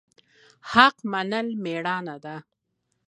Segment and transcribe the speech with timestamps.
[0.71, 2.35] حق منل میړانه ده